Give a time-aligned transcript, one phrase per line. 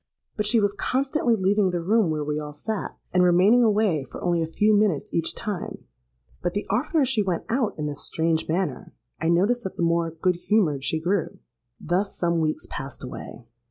[0.35, 4.19] But she was constantly leaving the room where we all sate, and remaining away for
[4.23, 5.83] only a few minutes each time;
[6.41, 10.09] but the oftener she went out in this strange manner, I noticed that the more
[10.09, 11.37] good humoured she grew.
[11.79, 13.45] "Thus some weeks passed away.